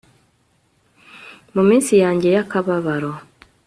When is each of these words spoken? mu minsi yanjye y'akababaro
mu 1.53 1.61
minsi 1.69 1.93
yanjye 2.03 2.27
y'akababaro 2.35 3.11